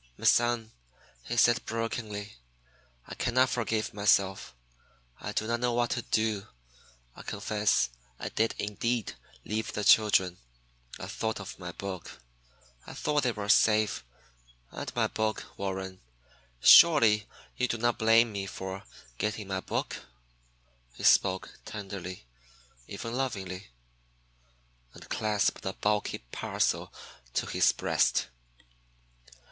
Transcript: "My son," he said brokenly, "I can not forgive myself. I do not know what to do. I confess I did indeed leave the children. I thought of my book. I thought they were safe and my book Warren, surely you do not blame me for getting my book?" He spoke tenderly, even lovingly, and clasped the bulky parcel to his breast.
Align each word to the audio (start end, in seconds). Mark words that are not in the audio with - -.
"My 0.17 0.25
son," 0.25 0.71
he 1.25 1.37
said 1.37 1.63
brokenly, 1.67 2.35
"I 3.05 3.13
can 3.13 3.35
not 3.35 3.51
forgive 3.51 3.93
myself. 3.93 4.55
I 5.19 5.31
do 5.31 5.45
not 5.45 5.59
know 5.59 5.73
what 5.73 5.91
to 5.91 6.01
do. 6.01 6.47
I 7.15 7.21
confess 7.21 7.91
I 8.19 8.29
did 8.29 8.55
indeed 8.57 9.13
leave 9.45 9.71
the 9.73 9.83
children. 9.83 10.39
I 10.99 11.05
thought 11.05 11.39
of 11.39 11.59
my 11.59 11.71
book. 11.73 12.19
I 12.87 12.95
thought 12.95 13.21
they 13.21 13.31
were 13.31 13.47
safe 13.47 14.03
and 14.71 14.91
my 14.95 15.05
book 15.05 15.45
Warren, 15.55 16.01
surely 16.61 17.27
you 17.55 17.67
do 17.67 17.77
not 17.77 17.99
blame 17.99 18.31
me 18.31 18.47
for 18.47 18.81
getting 19.19 19.49
my 19.49 19.59
book?" 19.59 19.97
He 20.95 21.03
spoke 21.03 21.59
tenderly, 21.63 22.25
even 22.87 23.13
lovingly, 23.13 23.67
and 24.95 25.07
clasped 25.09 25.61
the 25.61 25.73
bulky 25.73 26.17
parcel 26.31 26.91
to 27.35 27.45
his 27.45 27.71
breast. 27.71 28.29